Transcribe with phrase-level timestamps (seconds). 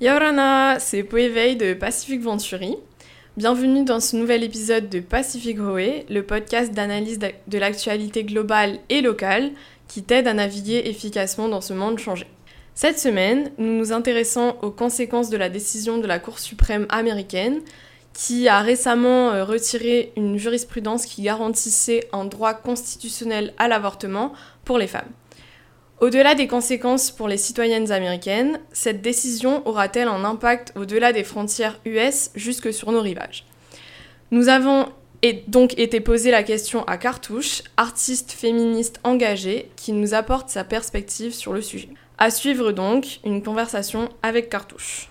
[0.00, 2.74] Yorana, c'est Poéveil de Pacific Venturi.
[3.36, 9.02] Bienvenue dans ce nouvel épisode de Pacific Hoé, le podcast d'analyse de l'actualité globale et
[9.02, 9.50] locale
[9.88, 12.26] qui t'aide à naviguer efficacement dans ce monde changé.
[12.74, 17.60] Cette semaine, nous nous intéressons aux conséquences de la décision de la Cour suprême américaine
[18.14, 24.32] qui a récemment euh, retiré une jurisprudence qui garantissait un droit constitutionnel à l'avortement
[24.64, 25.10] pour les femmes.
[26.00, 31.78] Au-delà des conséquences pour les citoyennes américaines, cette décision aura-t-elle un impact au-delà des frontières
[31.84, 33.44] US jusque sur nos rivages?
[34.30, 34.86] Nous avons
[35.48, 41.34] donc été posé la question à Cartouche, artiste féministe engagée, qui nous apporte sa perspective
[41.34, 41.90] sur le sujet.
[42.16, 45.10] À suivre donc une conversation avec Cartouche.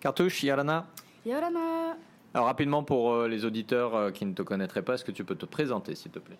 [0.00, 0.86] Cartouche, Yarana
[1.24, 1.96] Yarana
[2.34, 5.22] Alors rapidement pour euh, les auditeurs euh, qui ne te connaîtraient pas, est-ce que tu
[5.22, 6.38] peux te présenter s'il te plaît?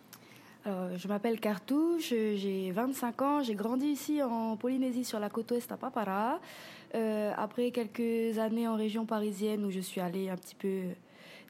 [0.64, 5.70] Je m'appelle Cartouche, j'ai 25 ans, j'ai grandi ici en Polynésie sur la côte ouest
[5.72, 6.40] à Papara.
[6.94, 10.82] Euh, après quelques années en région parisienne où je suis allée un petit peu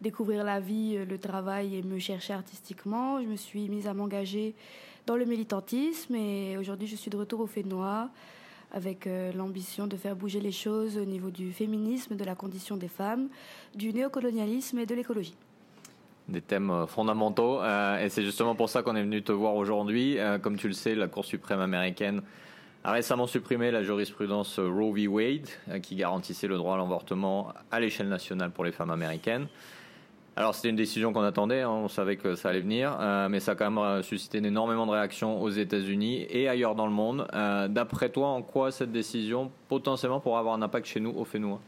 [0.00, 4.54] découvrir la vie, le travail et me chercher artistiquement, je me suis mise à m'engager
[5.06, 8.08] dans le militantisme et aujourd'hui je suis de retour au Fénois
[8.72, 12.76] avec euh, l'ambition de faire bouger les choses au niveau du féminisme, de la condition
[12.76, 13.28] des femmes,
[13.74, 15.34] du néocolonialisme et de l'écologie
[16.28, 17.60] des thèmes euh, fondamentaux.
[17.60, 20.18] Euh, et c'est justement pour ça qu'on est venu te voir aujourd'hui.
[20.18, 22.22] Euh, comme tu le sais, la Cour suprême américaine
[22.84, 25.06] a récemment supprimé la jurisprudence Roe v.
[25.06, 25.48] Wade,
[25.82, 29.46] qui garantissait le droit à l'avortement à l'échelle nationale pour les femmes américaines.
[30.34, 32.98] Alors c'était une décision qu'on attendait, hein, on savait que ça allait venir,
[33.30, 36.92] mais ça a quand même suscité énormément de réactions aux États-Unis et ailleurs dans le
[36.92, 37.28] monde.
[37.70, 41.60] D'après toi, en quoi cette décision potentiellement pourrait avoir un impact chez nous, au Fénois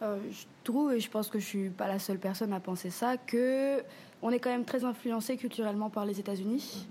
[0.00, 2.90] euh, je trouve, et je pense que je suis pas la seule personne à penser
[2.90, 3.82] ça, que
[4.22, 6.86] on est quand même très influencé culturellement par les États-Unis,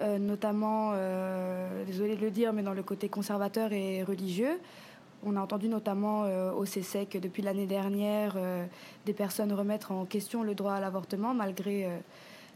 [0.00, 4.60] euh, notamment, euh, désolé de le dire, mais dans le côté conservateur et religieux.
[5.26, 8.36] On a entendu notamment au CSEC depuis l'année dernière
[9.06, 11.88] des personnes remettre en question le droit à l'avortement malgré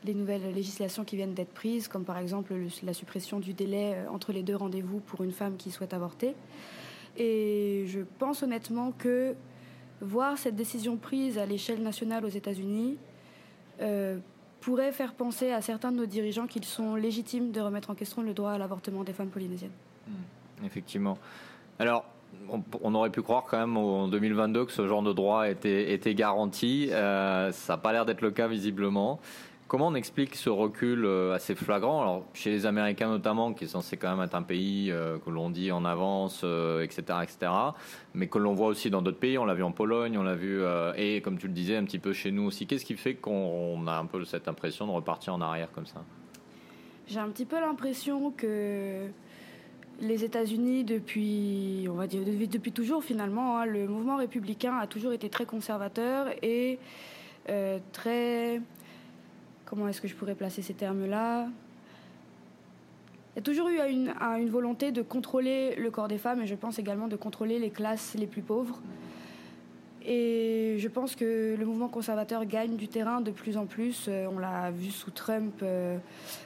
[0.04, 4.34] les nouvelles législations qui viennent d'être prises, comme par exemple la suppression du délai entre
[4.34, 6.34] les deux rendez-vous pour une femme qui souhaite avorter.
[7.16, 9.34] Et je pense honnêtement que
[10.00, 12.96] voir cette décision prise à l'échelle nationale aux États-Unis
[13.80, 14.18] euh,
[14.60, 18.22] pourrait faire penser à certains de nos dirigeants qu'ils sont légitimes de remettre en question
[18.22, 19.72] le droit à l'avortement des femmes polynésiennes.
[20.08, 21.18] Mmh, effectivement.
[21.78, 22.04] Alors,
[22.82, 26.14] on, aurait pu croire quand même en 2022 que ce genre de droit était, était
[26.14, 26.88] garanti.
[26.90, 29.20] Euh, ça n'a pas l'air d'être le cas visiblement.
[29.68, 32.24] Comment on explique ce recul euh, assez flagrant?
[32.32, 35.50] Chez les Américains notamment, qui est censé quand même être un pays euh, que l'on
[35.50, 37.52] dit en avance, etc., euh, etc.,
[38.14, 39.36] mais que l'on voit aussi dans d'autres pays.
[39.36, 40.62] On l'a vu en Pologne, on l'a vu,
[40.96, 42.66] et comme tu le disais, un petit peu chez nous aussi.
[42.66, 46.02] Qu'est-ce qui fait qu'on a un peu cette impression de repartir en arrière comme ça?
[47.06, 49.06] J'ai un petit peu l'impression que
[50.00, 55.12] les États-Unis, depuis, on va dire, depuis, toujours finalement, hein, le mouvement républicain a toujours
[55.12, 56.78] été très conservateur et
[57.92, 58.62] très
[59.68, 61.46] comment est-ce que je pourrais placer ces termes-là?
[63.34, 66.46] Il y a toujours eu une, une, volonté de contrôler le corps des femmes et
[66.46, 68.80] je pense également de contrôler les classes les plus pauvres.
[70.04, 74.06] Et je pense que le mouvement conservateur gagne du terrain de plus en plus.
[74.08, 75.98] Euh, on l'a vu sous Trump euh,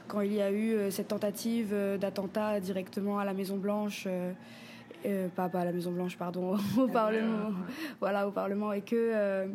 [0.09, 4.09] quand il y a eu euh, cette tentative d'attentat directement à la Maison Blanche.
[5.37, 7.53] pas, pas, à la Maison Blanche, pardon, au Parlement.
[8.01, 8.73] Voilà, au Parlement.
[8.73, 9.47] Et que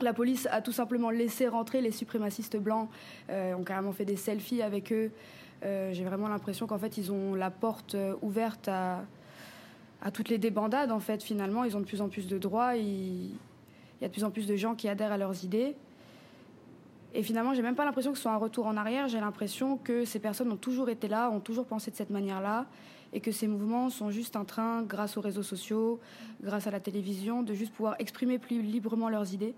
[0.00, 2.88] la police a tout simplement laissé rentrer les suprémacistes blancs,
[3.30, 5.10] euh, ont carrément fait des selfies avec eux.
[5.64, 9.04] Euh, j'ai vraiment l'impression qu'en fait, ils ont la porte euh, ouverte à,
[10.12, 11.64] toutes les débandades, en fait, finalement.
[11.64, 13.30] Ils ont de plus en plus de droits, il
[14.00, 15.74] y a de plus en plus de gens qui adhèrent à leurs idées.
[17.14, 19.78] Et finalement, j'ai même pas l'impression que ce soit un retour en arrière, j'ai l'impression
[19.78, 22.66] que ces personnes ont toujours été là, ont toujours pensé de cette manière-là,
[23.12, 25.98] et que ces mouvements sont juste en train, grâce aux réseaux sociaux,
[26.42, 29.54] grâce à la télévision, de juste pouvoir exprimer plus librement leurs idées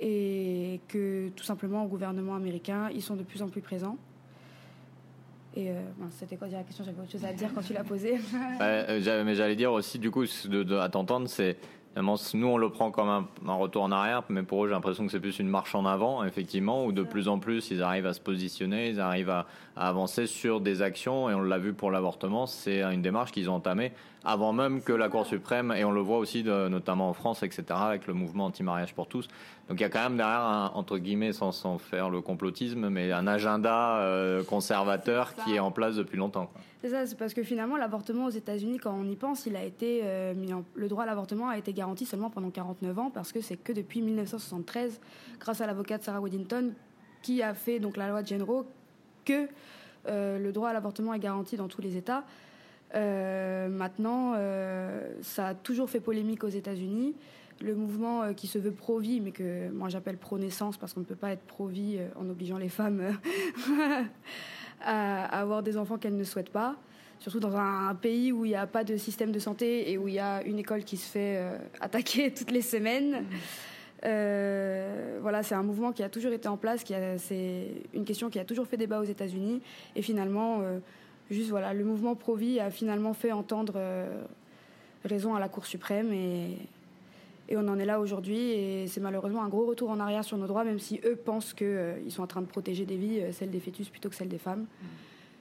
[0.00, 3.96] et que tout simplement au gouvernement américain, ils sont de plus en plus présents.
[5.56, 5.74] Et euh,
[6.10, 8.18] c'était quoi dire la question J'avais autre chose à dire quand tu l'as posée.
[8.60, 10.24] Euh, mais j'allais dire aussi, du coup,
[10.80, 11.56] à t'entendre, c'est
[11.96, 13.08] nous, on le prend comme
[13.46, 15.86] un, retour en arrière, mais pour eux, j'ai l'impression que c'est plus une marche en
[15.86, 19.46] avant, effectivement, où de plus en plus, ils arrivent à se positionner, ils arrivent à,
[19.76, 23.54] avancer sur des actions, et on l'a vu pour l'avortement, c'est une démarche qu'ils ont
[23.54, 23.92] entamée
[24.26, 27.64] avant même que la Cour suprême, et on le voit aussi notamment en France, etc.,
[27.70, 29.28] avec le mouvement anti-mariage pour tous.
[29.68, 33.12] Donc il y a quand même derrière, entre guillemets, sans, sans, faire le complotisme, mais
[33.12, 36.50] un agenda euh, conservateur qui est en place depuis longtemps.
[36.88, 40.34] C'est parce que finalement, l'avortement aux États-Unis, quand on y pense, il a été euh,
[40.74, 43.72] le droit à l'avortement a été garanti seulement pendant 49 ans, parce que c'est que
[43.72, 45.00] depuis 1973,
[45.40, 46.72] grâce à l'avocate Sarah Weddington,
[47.22, 48.44] qui a fait donc la loi de
[49.24, 49.48] que
[50.06, 52.24] euh, le droit à l'avortement est garanti dans tous les États.
[52.94, 54.34] maintenant,
[55.22, 57.14] ça a toujours fait polémique aux États-Unis.
[57.62, 61.16] Le mouvement qui se veut pro-vie, mais que moi j'appelle pro-naissance parce qu'on ne peut
[61.16, 63.02] pas être pro-vie en obligeant les femmes
[64.82, 66.76] à avoir des enfants qu'elles ne souhaitent pas
[67.18, 70.08] surtout dans un, pays où il n'y a pas de système de santé et où
[70.08, 73.22] il y a une école qui se fait euh, attaquer toutes les semaines.
[73.22, 73.26] Mmh.
[74.04, 76.84] Euh, voilà, c'est un mouvement qui a toujours été en place,
[77.18, 79.62] c'est une question qui a toujours fait débat aux États-Unis.
[79.96, 80.78] Et finalement, euh,
[81.30, 83.80] juste voilà, le mouvement pro-vie a finalement fait entendre
[85.04, 86.58] raison à la Cour suprême et,
[87.48, 88.38] et on en est là aujourd'hui.
[88.38, 91.54] Et c'est malheureusement un gros retour en arrière sur nos droits, même si eux pensent
[91.54, 94.38] qu'ils sont en train de protéger des vies, celles des fœtus plutôt que celles des
[94.38, 94.62] femmes.
[94.62, 94.86] Mmh.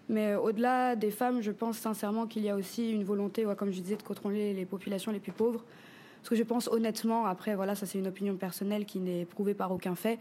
[0.07, 3.81] Mais au-delà des femmes, je pense sincèrement qu'il y a aussi une volonté, comme je
[3.81, 5.63] disais, de contrôler les populations les plus pauvres.
[6.21, 9.53] Parce que je pense honnêtement, après, voilà, ça c'est une opinion personnelle qui n'est prouvée
[9.53, 10.19] par aucun fait,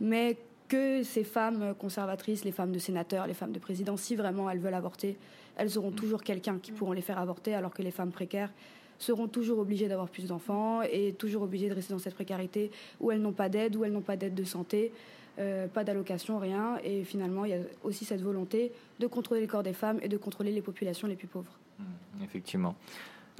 [0.00, 0.36] mais
[0.68, 4.58] que ces femmes conservatrices, les femmes de sénateurs, les femmes de présidents, si vraiment elles
[4.58, 5.16] veulent avorter,
[5.56, 8.52] elles auront toujours quelqu'un qui pourront les faire avorter, alors que les femmes précaires
[8.98, 13.10] seront toujours obligées d'avoir plus d'enfants et toujours obligées de rester dans cette précarité où
[13.10, 14.92] elles n'ont pas d'aide, où elles n'ont pas d'aide de santé.
[15.38, 16.78] Euh, pas d'allocation, rien.
[16.82, 20.08] Et finalement, il y a aussi cette volonté de contrôler le corps des femmes et
[20.08, 21.52] de contrôler les populations les plus pauvres.
[21.78, 22.74] Mmh, effectivement.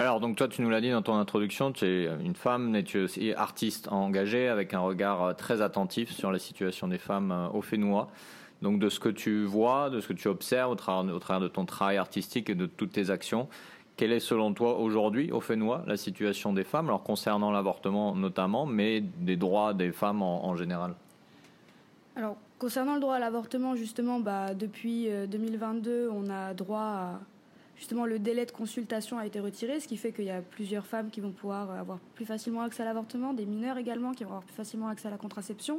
[0.00, 2.84] Alors, donc toi, tu nous l'as dit dans ton introduction, tu es une femme, mais
[2.84, 6.98] tu es aussi artiste engagée avec un regard euh, très attentif sur la situation des
[6.98, 8.08] femmes euh, au Fénois.
[8.62, 11.40] Donc, de ce que tu vois, de ce que tu observes au travers, au travers
[11.40, 13.48] de ton travail artistique et de toutes tes actions,
[13.98, 19.00] quelle est selon toi aujourd'hui au Fénois la situation des femmes, concernant l'avortement notamment, mais
[19.00, 20.94] des droits des femmes en général?
[22.18, 27.20] Alors, concernant le droit à l'avortement, justement, bah, depuis 2022, euh, on a droit à.
[27.76, 30.84] Justement, le délai de consultation a été retiré, ce qui fait qu'il y a plusieurs
[30.84, 34.30] femmes qui vont pouvoir avoir plus facilement accès à l'avortement, des mineurs également qui vont
[34.30, 35.78] avoir plus facilement accès à la contraception.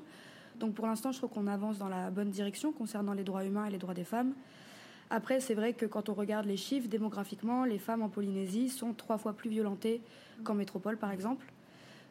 [0.61, 3.65] Donc pour l'instant, je trouve qu'on avance dans la bonne direction concernant les droits humains
[3.65, 4.31] et les droits des femmes.
[5.11, 8.93] Après, c'est vrai que quand on regarde les chiffres, démographiquement, les femmes en Polynésie sont
[8.93, 10.01] trois fois plus violentées
[10.43, 11.51] qu'en métropole, par exemple.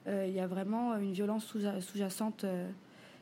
[0.08, 2.44] Euh, il y a vraiment une violence sous-jacente.
[2.44, 2.68] Euh,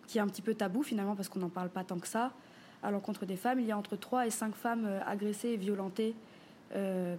[0.07, 2.33] qui est un petit peu tabou finalement parce qu'on n'en parle pas tant que ça,
[2.81, 3.59] à l'encontre des femmes.
[3.59, 6.15] Il y a entre 3 et 5 femmes euh, agressées et violentées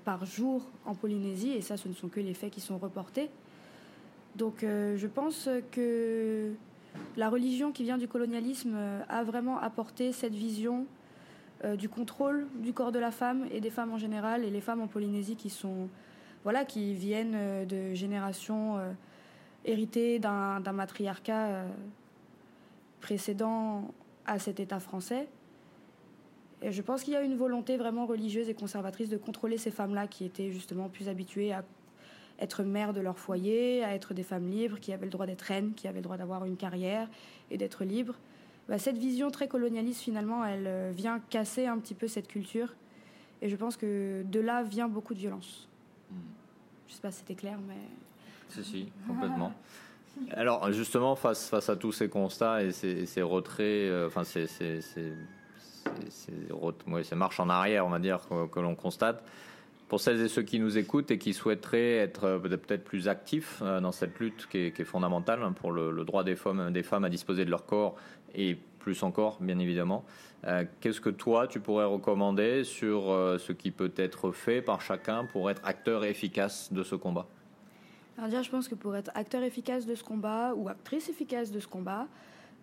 [0.04, 3.30] par jour en Polynésie, et ça, ce ne sont que les faits qui sont reportés.
[4.36, 6.52] Donc je pense que
[7.16, 8.78] la religion qui vient du colonialisme
[9.08, 10.86] a vraiment apporté cette vision
[11.78, 14.82] du contrôle du corps de la femme et des femmes en général, et les femmes
[14.82, 15.90] en Polynésie qui sont
[16.44, 18.80] voilà, qui viennent de générations
[19.66, 21.66] héritées d'un matriarcat
[23.02, 23.94] précédent
[24.26, 25.28] à cet État français.
[26.62, 29.72] Et je pense qu'il y a une volonté vraiment religieuse et conservatrice de contrôler ces
[29.72, 31.64] femmes-là qui étaient justement plus habituées à
[32.40, 35.42] être mères de leur foyer, à être des femmes libres, qui avaient le droit d'être
[35.42, 37.10] reines, qui avaient le droit d'avoir une carrière
[37.52, 38.16] et d'être libres.
[38.70, 42.74] Bah, cette vision très colonialiste, finalement, elle euh, vient casser un petit peu cette culture.
[43.42, 45.68] Et je pense que de là vient beaucoup de violence.
[46.12, 46.16] Hmm.
[46.88, 47.76] Je ne sais pas si c'était clair, mais...
[48.50, 49.54] Si, si, complètement.
[50.32, 54.82] Alors justement, face, face à tous ces constats et ces, retraits, euh, enfin ces, ces,
[54.82, 55.14] ces,
[57.16, 58.22] marches en arrière, on va dire,
[58.52, 59.24] que, l'on constate,
[59.88, 63.60] pour celles et ceux qui nous écoutent et qui souhaiteraient être euh, peut-être plus actifs
[63.62, 67.06] euh, dans cette lutte qui est, fondamentale hein, pour le, droit des femmes, des femmes
[67.06, 67.96] à disposer de leur corps
[68.36, 70.06] et plus encore, bien évidemment,
[70.80, 75.50] qu'est-ce que toi tu pourrais recommander sur ce qui peut être fait par chacun pour
[75.52, 77.28] être acteur efficace de ce combat?
[78.18, 81.52] Alors déjà, je pense que pour être acteur efficace de ce combat ou actrice efficace
[81.52, 82.08] de ce combat,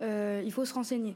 [0.02, 1.14] euh, il faut se renseigner.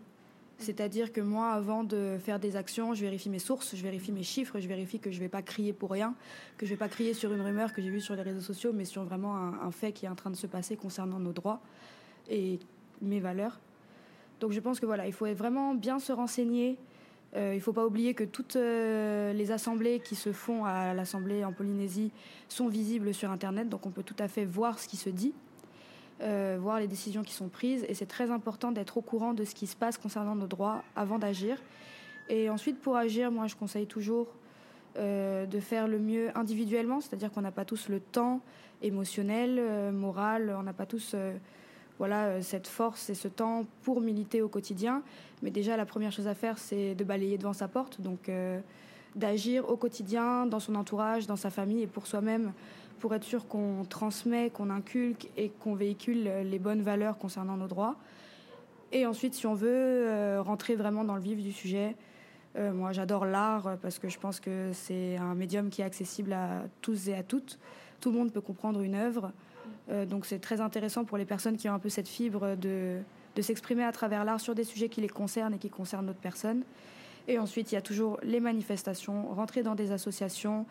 [0.59, 4.23] C'est-à-dire que moi, avant de faire des actions, je vérifie mes sources, je vérifie mes
[4.23, 6.15] chiffres, je vérifie que je ne vais pas crier pour rien,
[6.57, 8.41] que je ne vais pas crier sur une rumeur que j'ai vue sur les réseaux
[8.41, 11.33] sociaux, mais sur vraiment un, fait qui est en train de se passer concernant nos
[11.33, 11.61] droits
[12.29, 12.59] et
[13.03, 13.59] mes valeurs.
[14.41, 16.79] Donc je pense que voilà, il faut vraiment bien se renseigner,
[17.37, 20.95] euh, il ne faut pas oublier que toutes euh, les assemblées qui se font à
[20.95, 22.11] l'Assemblée en Polynésie
[22.49, 25.35] sont visibles sur Internet, donc on peut tout à fait voir ce qui se dit,
[26.23, 29.45] euh, voir les décisions qui sont prises, et c'est très important d'être au courant de
[29.45, 31.61] ce qui se passe concernant nos droits avant d'agir.
[32.31, 34.29] Et ensuite, pour agir, moi, je conseille toujours
[34.97, 38.41] de faire le mieux individuellement, c'est-à-dire qu'on n'a pas tous le temps
[38.83, 41.15] émotionnel, moral, on n'a pas tous
[41.99, 45.03] voilà, euh, cette force et ce temps pour militer au quotidien.
[45.43, 48.61] Mais déjà, la première chose à faire, c'est de balayer devant sa porte, donc euh,
[49.17, 52.53] d'agir au quotidien, dans son entourage, dans sa famille et pour soi-même,
[53.01, 57.69] pour être sûr qu'on transmet, qu'on inculque et qu'on véhicule les bonnes valeurs concernant nos
[57.69, 57.97] droits.
[58.91, 61.97] Et ensuite, si on veut euh, rentrer vraiment dans le vif du sujet,
[62.75, 66.65] moi j'adore l'art parce que je pense que c'est un médium qui est accessible à
[66.81, 67.57] tous et à toutes.
[68.01, 69.31] Tout le monde peut comprendre une œuvre.
[69.91, 72.99] Euh, donc c'est très intéressant pour les personnes qui ont un peu cette fibre de,
[73.37, 76.19] de s'exprimer à travers l'art sur des sujets qui les concernent et qui concernent d'autres
[76.19, 76.63] personnes.
[77.27, 80.65] Et ensuite, il y a toujours les manifestations, rentrer dans des associations,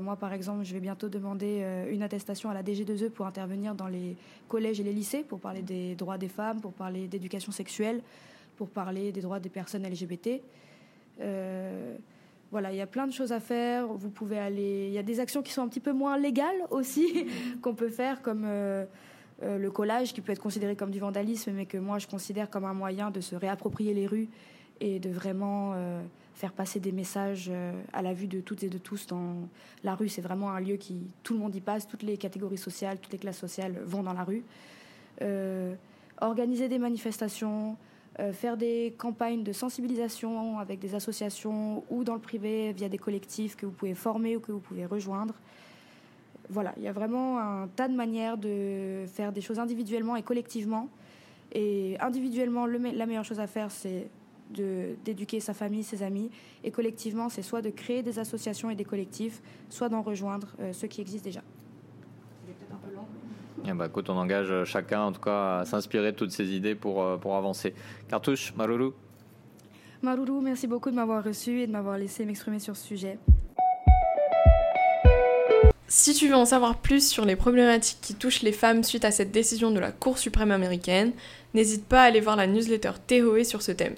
[0.00, 3.86] moi, par exemple, je vais bientôt demander une attestation à la DG2E pour intervenir dans
[3.86, 4.16] les
[4.48, 8.02] collèges et les lycées pour parler des droits des femmes, pour parler d'éducation sexuelle,
[8.56, 10.42] pour parler des droits des personnes LGBT.
[12.50, 13.86] Voilà, il y a plein de choses à faire.
[13.86, 14.86] Vous pouvez aller.
[14.88, 17.26] Il y a des actions qui sont un petit peu moins légales aussi
[17.62, 18.44] qu'on peut faire, comme
[19.42, 22.50] euh, le collage qui peut être considéré comme du vandalisme, mais que moi je considère
[22.50, 24.28] comme un moyen de se réapproprier les rues
[24.80, 26.02] et de vraiment euh,
[26.34, 29.36] faire passer des messages euh, à la vue de toutes et de tous dans
[29.82, 30.08] la rue.
[30.08, 33.12] C'est vraiment un lieu qui tout le monde y passe, toutes les catégories sociales, toutes
[33.12, 34.44] les classes sociales vont dans la rue.
[36.20, 37.76] organiser des manifestations,
[38.32, 43.56] faire des campagnes de sensibilisation avec des associations ou dans le privé via des collectifs
[43.56, 45.34] que vous pouvez former ou que vous pouvez rejoindre
[46.50, 50.22] voilà, il y a vraiment un tas de manières de faire des choses individuellement et
[50.22, 50.88] collectivement.
[51.52, 54.08] Et individuellement, la meilleure chose à faire, c'est
[54.50, 56.28] d'éduquer sa famille, ses amis.
[56.64, 60.72] Et collectivement, c'est soit de créer des associations et des collectifs, soit d'en rejoindre euh,
[60.72, 61.42] ceux qui existent déjà.
[63.66, 66.74] Eh ben, écoute, on engage chacun, en tout cas, à s'inspirer de toutes ces idées
[66.74, 67.74] pour, euh, pour avancer.
[68.08, 68.90] Cartouche, Maruru
[70.02, 73.18] Maruru, merci beaucoup de m'avoir reçu et de m'avoir laissé m'exprimer sur ce sujet.
[75.88, 79.10] Si tu veux en savoir plus sur les problématiques qui touchent les femmes suite à
[79.10, 81.12] cette décision de la Cour suprême américaine,
[81.52, 83.96] n'hésite pas à aller voir la newsletter Tehoe sur ce thème.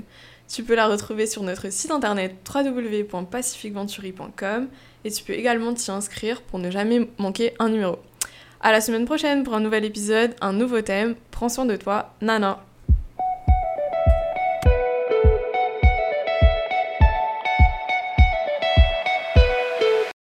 [0.48, 4.68] Tu peux la retrouver sur notre site internet www.pacificventuri.com
[5.04, 7.98] et tu peux également t'y inscrire pour ne jamais manquer un numéro.
[8.64, 11.16] À la semaine prochaine pour un nouvel épisode, un nouveau thème.
[11.32, 12.60] Prends soin de toi, Nana.